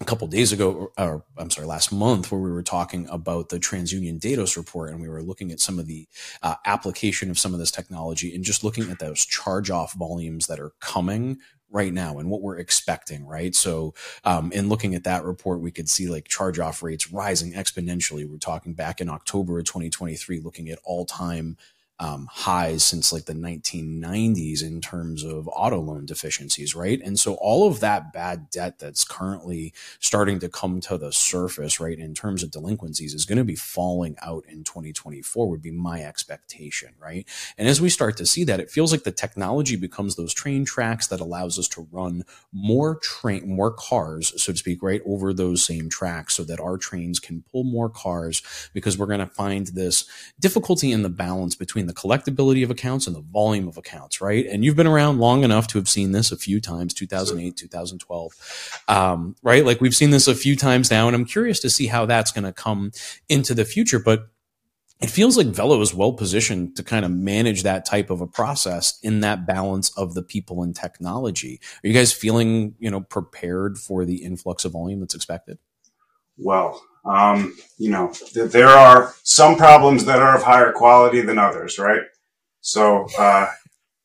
a 0.01 0.05
couple 0.05 0.25
days 0.27 0.53
ago, 0.53 0.93
or 0.97 1.25
I'm 1.37 1.49
sorry, 1.49 1.67
last 1.67 1.91
month, 1.91 2.31
where 2.31 2.39
we 2.39 2.51
were 2.51 2.63
talking 2.63 3.05
about 3.09 3.49
the 3.49 3.59
TransUnion 3.59 4.19
Datos 4.19 4.55
report, 4.55 4.91
and 4.91 5.01
we 5.01 5.09
were 5.09 5.21
looking 5.21 5.51
at 5.51 5.59
some 5.59 5.77
of 5.77 5.87
the 5.87 6.07
uh, 6.41 6.55
application 6.65 7.29
of 7.29 7.37
some 7.37 7.53
of 7.53 7.59
this 7.59 7.71
technology, 7.71 8.33
and 8.33 8.43
just 8.43 8.63
looking 8.63 8.89
at 8.89 8.99
those 8.99 9.25
charge-off 9.25 9.93
volumes 9.93 10.47
that 10.47 10.57
are 10.59 10.71
coming 10.79 11.39
right 11.71 11.93
now 11.93 12.17
and 12.17 12.29
what 12.29 12.41
we're 12.41 12.57
expecting, 12.57 13.25
right? 13.25 13.55
So, 13.55 13.93
um, 14.23 14.51
in 14.51 14.69
looking 14.69 14.95
at 14.95 15.03
that 15.03 15.23
report, 15.23 15.61
we 15.61 15.71
could 15.71 15.89
see 15.89 16.07
like 16.07 16.27
charge 16.27 16.59
off 16.59 16.81
rates 16.81 17.11
rising 17.11 17.53
exponentially. 17.53 18.29
We're 18.29 18.37
talking 18.37 18.73
back 18.73 19.01
in 19.01 19.09
October 19.09 19.59
of 19.59 19.65
2023, 19.65 20.39
looking 20.39 20.69
at 20.69 20.79
all 20.83 21.05
time 21.05 21.57
um, 21.99 22.29
highs 22.31 22.83
since 22.85 23.11
like 23.11 23.25
the 23.25 23.33
1990s 23.33 24.63
in 24.63 24.79
terms 24.79 25.23
of 25.23 25.49
auto 25.51 25.81
loan 25.81 26.05
deficiencies, 26.05 26.73
right? 26.73 27.01
And 27.03 27.19
so 27.19 27.33
all 27.35 27.67
of 27.67 27.81
that 27.81 28.13
bad 28.13 28.49
debt 28.49 28.79
that's 28.79 29.03
currently 29.03 29.73
starting 29.99 30.39
to 30.39 30.47
come 30.47 30.79
to 30.81 30.97
the 30.97 31.11
surface, 31.11 31.79
right, 31.79 31.99
in 31.99 32.13
terms 32.13 32.41
of 32.41 32.51
delinquencies 32.51 33.13
is 33.13 33.25
going 33.25 33.37
to 33.37 33.43
be 33.43 33.55
falling 33.55 34.15
out 34.21 34.45
in 34.47 34.63
2024 34.63 35.49
would 35.49 35.61
be 35.61 35.71
my 35.71 36.01
expectation, 36.01 36.93
right? 37.01 37.27
And 37.57 37.67
as 37.67 37.81
we 37.81 37.89
start 37.89 38.15
to 38.17 38.25
see 38.25 38.45
that, 38.45 38.61
it 38.61 38.71
feels 38.71 38.93
like 38.93 39.03
the 39.03 39.11
technology 39.11 39.75
becomes 39.75 40.15
those 40.15 40.33
train 40.33 40.63
tracks 40.63 41.07
that 41.07 41.19
allows 41.19 41.59
us 41.59 41.67
to 41.69 41.85
run 41.91 42.23
more 42.53 42.95
train, 42.95 43.53
more 43.53 43.71
cars, 43.71 44.31
so 44.41 44.53
to 44.53 44.57
speak, 44.57 44.81
right, 44.81 45.01
over 45.05 45.33
those 45.33 45.65
same 45.65 45.89
tracks 45.89 46.35
so 46.35 46.45
that 46.45 46.61
our 46.61 46.77
trains 46.77 47.19
can 47.19 47.43
pull 47.51 47.65
more 47.65 47.89
cars 47.89 48.41
because 48.73 48.97
we're 48.97 49.05
going 49.05 49.19
to 49.19 49.25
find 49.25 49.67
this 49.67 50.05
difficulty 50.39 50.93
in 50.93 51.03
the 51.03 51.09
balance 51.09 51.55
between 51.55 51.88
the 51.89 51.93
collectability 51.93 52.63
of 52.63 52.71
accounts 52.71 53.07
and 53.07 53.15
the 53.15 53.21
volume 53.21 53.67
of 53.67 53.77
accounts, 53.77 54.21
right? 54.21 54.45
And 54.45 54.63
you've 54.63 54.75
been 54.75 54.87
around 54.87 55.19
long 55.19 55.43
enough 55.43 55.67
to 55.67 55.77
have 55.77 55.89
seen 55.89 56.11
this 56.11 56.31
a 56.31 56.37
few 56.37 56.61
times, 56.61 56.93
2008, 56.93 57.57
2012, 57.57 58.83
um, 58.87 59.35
right? 59.41 59.65
Like 59.65 59.81
we've 59.81 59.95
seen 59.95 60.11
this 60.11 60.27
a 60.27 60.35
few 60.35 60.55
times 60.55 60.91
now, 60.91 61.07
and 61.07 61.15
I'm 61.15 61.25
curious 61.25 61.59
to 61.61 61.69
see 61.69 61.87
how 61.87 62.05
that's 62.05 62.31
going 62.31 62.43
to 62.45 62.53
come 62.53 62.91
into 63.27 63.53
the 63.53 63.65
future. 63.65 63.99
But 63.99 64.27
it 65.01 65.09
feels 65.09 65.37
like 65.37 65.47
Velo 65.47 65.81
is 65.81 65.93
well 65.93 66.13
positioned 66.13 66.75
to 66.75 66.83
kind 66.83 67.05
of 67.05 67.11
manage 67.11 67.63
that 67.63 67.85
type 67.85 68.09
of 68.09 68.21
a 68.21 68.27
process 68.27 68.99
in 69.01 69.21
that 69.21 69.47
balance 69.47 69.97
of 69.97 70.13
the 70.13 70.21
people 70.21 70.61
and 70.61 70.75
technology. 70.75 71.59
Are 71.83 71.87
you 71.87 71.93
guys 71.93 72.13
feeling, 72.13 72.75
you 72.79 72.91
know, 72.91 73.01
prepared 73.01 73.77
for 73.77 74.05
the 74.05 74.23
influx 74.23 74.65
of 74.65 74.73
volume 74.73 74.99
that's 74.99 75.15
expected? 75.15 75.57
Well, 76.37 76.81
um, 77.05 77.55
you 77.77 77.89
know, 77.89 78.11
th- 78.13 78.51
there 78.51 78.69
are 78.69 79.13
some 79.23 79.55
problems 79.55 80.05
that 80.05 80.21
are 80.21 80.35
of 80.35 80.43
higher 80.43 80.71
quality 80.71 81.21
than 81.21 81.37
others, 81.37 81.79
right? 81.79 82.01
So, 82.61 83.07
uh, 83.17 83.47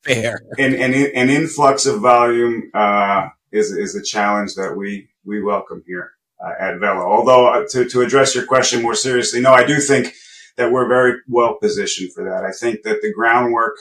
fair. 0.02 0.40
An, 0.58 0.74
an, 0.74 0.94
an 0.94 1.30
influx 1.30 1.86
of 1.86 2.00
volume, 2.00 2.70
uh, 2.74 3.28
is, 3.52 3.70
is 3.70 3.94
a 3.94 4.02
challenge 4.02 4.54
that 4.54 4.76
we, 4.76 5.08
we 5.24 5.42
welcome 5.42 5.82
here 5.86 6.12
uh, 6.44 6.52
at 6.58 6.78
Velo. 6.78 7.02
Although 7.02 7.46
uh, 7.48 7.64
to, 7.70 7.88
to 7.88 8.00
address 8.00 8.34
your 8.34 8.46
question 8.46 8.82
more 8.82 8.94
seriously, 8.94 9.40
no, 9.40 9.52
I 9.52 9.64
do 9.64 9.78
think 9.80 10.14
that 10.56 10.70
we're 10.72 10.88
very 10.88 11.20
well 11.28 11.58
positioned 11.60 12.12
for 12.12 12.24
that. 12.24 12.44
I 12.44 12.52
think 12.52 12.82
that 12.82 13.02
the 13.02 13.12
groundwork 13.12 13.76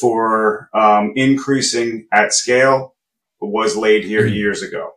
for, 0.00 0.68
um, 0.74 1.12
increasing 1.16 2.06
at 2.12 2.32
scale 2.32 2.94
was 3.40 3.76
laid 3.76 4.04
here 4.04 4.24
mm-hmm. 4.24 4.34
years 4.34 4.62
ago. 4.62 4.92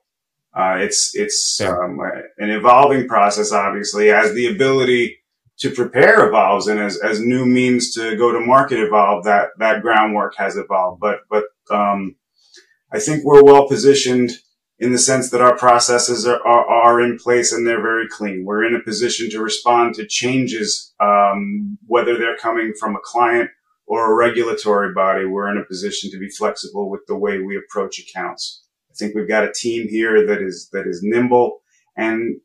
Uh, 0.53 0.77
it's 0.79 1.15
it's 1.15 1.61
um, 1.61 1.99
an 2.37 2.49
evolving 2.49 3.07
process, 3.07 3.51
obviously, 3.51 4.09
as 4.09 4.33
the 4.33 4.47
ability 4.47 5.17
to 5.59 5.69
prepare 5.69 6.27
evolves 6.27 6.67
and 6.67 6.79
as, 6.79 6.97
as 6.97 7.21
new 7.21 7.45
means 7.45 7.93
to 7.93 8.17
go 8.17 8.31
to 8.31 8.39
market 8.39 8.79
evolve, 8.79 9.23
that 9.23 9.49
that 9.59 9.81
groundwork 9.81 10.35
has 10.35 10.57
evolved. 10.57 10.99
But 10.99 11.19
but 11.29 11.45
um, 11.69 12.15
I 12.91 12.99
think 12.99 13.23
we're 13.23 13.43
well 13.43 13.67
positioned 13.67 14.31
in 14.79 14.91
the 14.91 14.97
sense 14.97 15.29
that 15.29 15.41
our 15.41 15.55
processes 15.55 16.25
are, 16.25 16.45
are, 16.45 16.65
are, 16.65 17.01
in 17.01 17.15
place 17.19 17.53
and 17.53 17.67
they're 17.67 17.83
very 17.83 18.07
clean. 18.09 18.43
We're 18.43 18.65
in 18.65 18.73
a 18.73 18.81
position 18.81 19.29
to 19.29 19.39
respond 19.39 19.93
to 19.95 20.07
changes, 20.07 20.91
um, 20.99 21.77
whether 21.85 22.17
they're 22.17 22.37
coming 22.37 22.73
from 22.79 22.95
a 22.95 23.01
client 23.03 23.51
or 23.85 24.11
a 24.11 24.15
regulatory 24.15 24.91
body. 24.91 25.25
We're 25.25 25.51
in 25.51 25.59
a 25.59 25.65
position 25.65 26.09
to 26.09 26.17
be 26.17 26.29
flexible 26.29 26.89
with 26.89 27.01
the 27.07 27.15
way 27.15 27.37
we 27.37 27.57
approach 27.57 27.99
accounts. 27.99 28.63
I 28.91 28.93
think 28.97 29.15
we've 29.15 29.27
got 29.27 29.45
a 29.45 29.53
team 29.53 29.87
here 29.87 30.25
that 30.27 30.41
is 30.41 30.69
that 30.73 30.85
is 30.85 31.01
nimble 31.01 31.61
and 31.95 32.41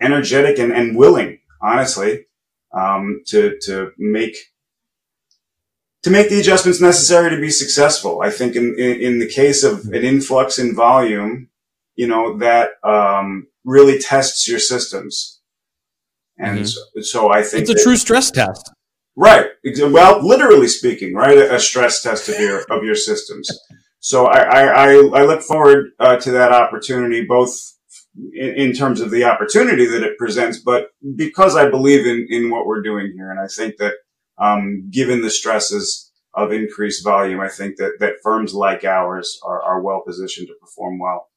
energetic 0.00 0.58
and, 0.58 0.72
and 0.72 0.96
willing, 0.96 1.40
honestly, 1.62 2.26
um, 2.72 3.22
to 3.26 3.58
to 3.62 3.92
make 3.96 4.36
to 6.02 6.10
make 6.10 6.28
the 6.28 6.40
adjustments 6.40 6.80
necessary 6.80 7.30
to 7.30 7.40
be 7.40 7.50
successful. 7.50 8.20
I 8.20 8.30
think 8.30 8.54
in, 8.54 8.78
in, 8.78 9.00
in 9.00 9.18
the 9.18 9.28
case 9.28 9.64
of 9.64 9.86
an 9.86 10.04
influx 10.04 10.58
in 10.58 10.74
volume, 10.74 11.48
you 11.96 12.06
know, 12.06 12.38
that 12.38 12.70
um, 12.84 13.48
really 13.64 13.98
tests 13.98 14.46
your 14.46 14.60
systems. 14.60 15.40
And 16.38 16.60
mm-hmm. 16.60 17.00
so, 17.00 17.00
so, 17.02 17.32
I 17.32 17.42
think 17.42 17.62
it's 17.62 17.70
a 17.70 17.74
that, 17.74 17.82
true 17.82 17.96
stress 17.96 18.30
test. 18.30 18.70
Right. 19.16 19.46
Well, 19.64 20.24
literally 20.24 20.68
speaking, 20.68 21.14
right, 21.14 21.36
a 21.36 21.58
stress 21.58 22.02
test 22.02 22.28
of 22.28 22.38
your 22.38 22.60
of 22.70 22.84
your 22.84 22.94
systems. 22.94 23.50
So 24.00 24.26
I 24.26 24.40
I, 24.40 24.90
I 24.92 25.24
look 25.24 25.42
forward 25.42 25.90
uh, 25.98 26.16
to 26.16 26.30
that 26.32 26.52
opportunity, 26.52 27.24
both 27.24 27.56
in, 28.32 28.54
in, 28.54 28.72
terms 28.72 29.00
of 29.00 29.10
the 29.10 29.24
opportunity 29.24 29.86
that 29.86 30.02
it 30.02 30.18
presents, 30.18 30.58
but 30.58 30.88
because 31.16 31.56
I 31.56 31.68
believe 31.68 32.06
in 32.06 32.26
in 32.30 32.50
what 32.50 32.66
we're 32.66 32.82
doing 32.82 33.12
here, 33.14 33.30
and 33.30 33.40
I 33.40 33.46
think 33.48 33.76
that 33.78 33.94
um, 34.38 34.88
given 34.90 35.22
the 35.22 35.30
stresses 35.30 36.12
of 36.34 36.52
increased 36.52 37.04
volume, 37.04 37.40
I 37.40 37.48
think 37.48 37.76
that 37.78 37.94
that 38.00 38.14
firms 38.22 38.54
like 38.54 38.84
ours 38.84 39.38
are, 39.44 39.62
are 39.62 39.82
well 39.82 40.02
positioned 40.06 40.48
to 40.48 40.54
perform 40.60 40.98
well. 40.98 41.28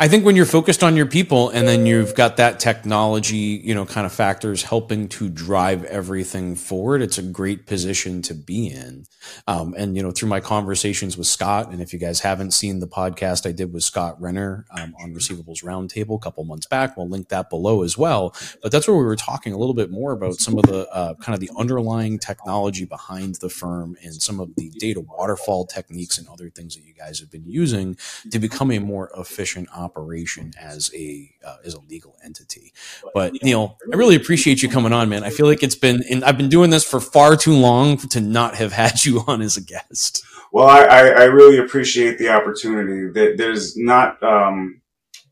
I 0.00 0.06
think 0.06 0.24
when 0.24 0.36
you're 0.36 0.46
focused 0.46 0.84
on 0.84 0.94
your 0.94 1.06
people 1.06 1.50
and 1.50 1.66
then 1.66 1.84
you've 1.84 2.14
got 2.14 2.36
that 2.36 2.60
technology, 2.60 3.60
you 3.64 3.74
know, 3.74 3.84
kind 3.84 4.06
of 4.06 4.12
factors 4.12 4.62
helping 4.62 5.08
to 5.08 5.28
drive 5.28 5.82
everything 5.86 6.54
forward, 6.54 7.02
it's 7.02 7.18
a 7.18 7.22
great 7.22 7.66
position 7.66 8.22
to 8.22 8.34
be 8.34 8.68
in. 8.68 9.06
Um, 9.48 9.74
and, 9.76 9.96
you 9.96 10.02
know, 10.04 10.12
through 10.12 10.28
my 10.28 10.38
conversations 10.38 11.18
with 11.18 11.26
Scott, 11.26 11.72
and 11.72 11.82
if 11.82 11.92
you 11.92 11.98
guys 11.98 12.20
haven't 12.20 12.52
seen 12.52 12.78
the 12.78 12.86
podcast 12.86 13.44
I 13.44 13.50
did 13.50 13.72
with 13.72 13.82
Scott 13.82 14.14
Renner 14.20 14.66
um, 14.70 14.94
on 15.02 15.12
Receivables 15.12 15.64
Roundtable 15.64 16.14
a 16.14 16.20
couple 16.20 16.44
months 16.44 16.68
back, 16.68 16.96
we'll 16.96 17.08
link 17.08 17.28
that 17.30 17.50
below 17.50 17.82
as 17.82 17.98
well. 17.98 18.36
But 18.62 18.70
that's 18.70 18.86
where 18.86 18.96
we 18.96 19.02
were 19.02 19.16
talking 19.16 19.52
a 19.52 19.58
little 19.58 19.74
bit 19.74 19.90
more 19.90 20.12
about 20.12 20.36
some 20.36 20.56
of 20.56 20.66
the 20.66 20.88
uh, 20.90 21.14
kind 21.14 21.34
of 21.34 21.40
the 21.40 21.50
underlying 21.58 22.20
technology 22.20 22.84
behind 22.84 23.34
the 23.40 23.50
firm 23.50 23.96
and 24.04 24.22
some 24.22 24.38
of 24.38 24.54
the 24.54 24.70
data 24.78 25.00
waterfall 25.00 25.66
techniques 25.66 26.18
and 26.18 26.28
other 26.28 26.50
things 26.50 26.76
that 26.76 26.84
you 26.84 26.94
guys 26.94 27.18
have 27.18 27.32
been 27.32 27.48
using 27.48 27.96
to 28.30 28.38
become 28.38 28.70
a 28.70 28.78
more 28.78 29.10
efficient 29.18 29.68
operator 29.74 29.87
operation 29.88 30.52
as 30.60 30.90
a 30.94 31.30
uh, 31.46 31.56
as 31.64 31.74
a 31.74 31.80
legal 31.80 32.16
entity. 32.22 32.72
But 33.14 33.32
Neil, 33.42 33.78
I 33.90 33.96
really 33.96 34.16
appreciate 34.16 34.62
you 34.62 34.68
coming 34.68 34.92
on, 34.92 35.08
man. 35.08 35.24
I 35.24 35.30
feel 35.30 35.46
like 35.46 35.62
it's 35.62 35.74
been 35.74 36.02
and 36.10 36.24
I've 36.24 36.36
been 36.36 36.50
doing 36.50 36.70
this 36.70 36.84
for 36.84 37.00
far 37.00 37.36
too 37.36 37.54
long 37.54 37.96
to 37.96 38.20
not 38.20 38.56
have 38.56 38.72
had 38.72 39.04
you 39.04 39.24
on 39.26 39.40
as 39.40 39.56
a 39.56 39.62
guest. 39.62 40.24
Well, 40.52 40.68
I, 40.68 41.08
I 41.08 41.24
really 41.24 41.58
appreciate 41.58 42.18
the 42.18 42.28
opportunity. 42.30 43.10
That 43.12 43.36
there's 43.36 43.76
not 43.76 44.22
um, 44.22 44.80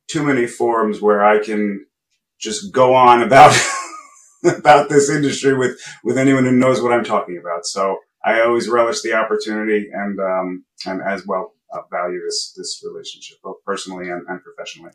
too 0.08 0.22
many 0.22 0.46
forums 0.46 1.00
where 1.00 1.24
I 1.24 1.38
can 1.38 1.86
just 2.38 2.72
go 2.72 2.94
on 2.94 3.22
about 3.22 3.56
about 4.44 4.88
this 4.88 5.10
industry 5.10 5.56
with 5.56 5.78
with 6.02 6.16
anyone 6.16 6.44
who 6.44 6.52
knows 6.52 6.80
what 6.80 6.92
I'm 6.92 7.04
talking 7.04 7.38
about. 7.38 7.66
So 7.66 7.98
I 8.24 8.40
always 8.40 8.68
relish 8.68 9.02
the 9.02 9.14
opportunity 9.14 9.88
and 9.92 10.18
um, 10.18 10.64
and 10.86 11.02
as 11.02 11.26
well 11.26 11.55
uh, 11.72 11.80
value 11.90 12.20
this 12.24 12.52
this 12.56 12.82
relationship, 12.84 13.38
both 13.42 13.56
personally 13.64 14.10
and, 14.10 14.26
and 14.28 14.40
professionally. 14.42 14.92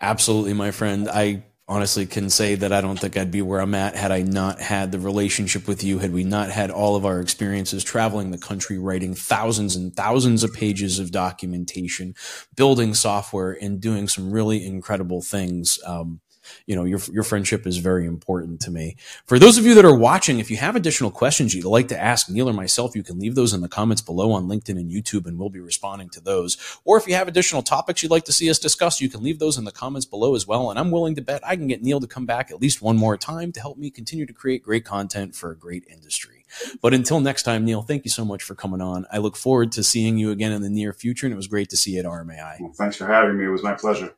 Absolutely, 0.00 0.52
my 0.52 0.70
friend. 0.70 1.08
I 1.08 1.44
honestly 1.68 2.06
can 2.06 2.30
say 2.30 2.54
that 2.54 2.72
I 2.72 2.80
don't 2.80 2.98
think 2.98 3.16
I'd 3.16 3.32
be 3.32 3.42
where 3.42 3.60
I'm 3.60 3.74
at 3.74 3.96
had 3.96 4.12
I 4.12 4.22
not 4.22 4.60
had 4.60 4.92
the 4.92 5.00
relationship 5.00 5.66
with 5.66 5.82
you, 5.82 5.98
had 5.98 6.12
we 6.12 6.22
not 6.22 6.50
had 6.50 6.70
all 6.70 6.94
of 6.94 7.04
our 7.04 7.20
experiences 7.20 7.82
traveling 7.82 8.30
the 8.30 8.38
country, 8.38 8.78
writing 8.78 9.14
thousands 9.14 9.74
and 9.74 9.94
thousands 9.94 10.44
of 10.44 10.52
pages 10.52 10.98
of 10.98 11.10
documentation, 11.10 12.14
building 12.54 12.94
software, 12.94 13.52
and 13.52 13.80
doing 13.80 14.06
some 14.06 14.30
really 14.30 14.64
incredible 14.64 15.22
things. 15.22 15.80
Um, 15.84 16.20
you 16.66 16.76
know, 16.76 16.84
your, 16.84 17.00
your 17.12 17.22
friendship 17.22 17.66
is 17.66 17.78
very 17.78 18.06
important 18.06 18.60
to 18.60 18.70
me. 18.70 18.96
For 19.26 19.38
those 19.38 19.58
of 19.58 19.64
you 19.64 19.74
that 19.74 19.84
are 19.84 19.96
watching, 19.96 20.38
if 20.38 20.50
you 20.50 20.56
have 20.56 20.76
additional 20.76 21.10
questions 21.10 21.54
you'd 21.54 21.64
like 21.64 21.88
to 21.88 22.00
ask 22.00 22.28
Neil 22.28 22.48
or 22.48 22.52
myself, 22.52 22.94
you 22.94 23.02
can 23.02 23.18
leave 23.18 23.34
those 23.34 23.52
in 23.52 23.60
the 23.60 23.68
comments 23.68 24.02
below 24.02 24.32
on 24.32 24.46
LinkedIn 24.46 24.78
and 24.78 24.90
YouTube, 24.90 25.26
and 25.26 25.38
we'll 25.38 25.48
be 25.48 25.60
responding 25.60 26.08
to 26.10 26.20
those. 26.20 26.56
Or 26.84 26.96
if 26.96 27.06
you 27.06 27.14
have 27.14 27.28
additional 27.28 27.62
topics 27.62 28.02
you'd 28.02 28.12
like 28.12 28.24
to 28.24 28.32
see 28.32 28.50
us 28.50 28.58
discuss, 28.58 29.00
you 29.00 29.08
can 29.08 29.22
leave 29.22 29.38
those 29.38 29.58
in 29.58 29.64
the 29.64 29.72
comments 29.72 30.06
below 30.06 30.34
as 30.34 30.46
well. 30.46 30.70
And 30.70 30.78
I'm 30.78 30.90
willing 30.90 31.14
to 31.16 31.22
bet 31.22 31.46
I 31.46 31.56
can 31.56 31.66
get 31.66 31.82
Neil 31.82 32.00
to 32.00 32.06
come 32.06 32.26
back 32.26 32.50
at 32.50 32.60
least 32.60 32.82
one 32.82 32.96
more 32.96 33.16
time 33.16 33.52
to 33.52 33.60
help 33.60 33.78
me 33.78 33.90
continue 33.90 34.26
to 34.26 34.32
create 34.32 34.62
great 34.62 34.84
content 34.84 35.34
for 35.34 35.50
a 35.50 35.56
great 35.56 35.84
industry. 35.90 36.44
But 36.80 36.94
until 36.94 37.20
next 37.20 37.42
time, 37.42 37.64
Neil, 37.64 37.82
thank 37.82 38.04
you 38.04 38.10
so 38.10 38.24
much 38.24 38.42
for 38.42 38.54
coming 38.54 38.80
on. 38.80 39.06
I 39.12 39.18
look 39.18 39.36
forward 39.36 39.72
to 39.72 39.82
seeing 39.82 40.16
you 40.16 40.30
again 40.30 40.52
in 40.52 40.62
the 40.62 40.70
near 40.70 40.92
future, 40.92 41.26
and 41.26 41.32
it 41.32 41.36
was 41.36 41.48
great 41.48 41.70
to 41.70 41.76
see 41.76 41.92
you 41.92 42.00
at 42.00 42.06
RMAI. 42.06 42.60
Well, 42.60 42.72
thanks 42.72 42.96
for 42.96 43.06
having 43.06 43.38
me. 43.38 43.44
It 43.44 43.48
was 43.48 43.62
my 43.62 43.74
pleasure. 43.74 44.14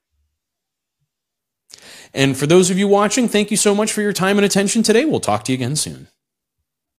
And 2.14 2.36
for 2.36 2.46
those 2.46 2.70
of 2.70 2.78
you 2.78 2.88
watching, 2.88 3.28
thank 3.28 3.50
you 3.50 3.56
so 3.56 3.74
much 3.74 3.92
for 3.92 4.02
your 4.02 4.12
time 4.12 4.38
and 4.38 4.44
attention 4.44 4.82
today. 4.82 5.04
We'll 5.04 5.20
talk 5.20 5.44
to 5.44 5.52
you 5.52 5.56
again 5.56 5.76
soon. 5.76 6.08